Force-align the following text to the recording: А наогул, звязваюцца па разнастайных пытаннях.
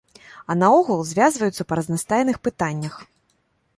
А 0.53 0.55
наогул, 0.61 1.03
звязваюцца 1.09 1.67
па 1.73 1.79
разнастайных 1.81 2.37
пытаннях. 2.49 2.95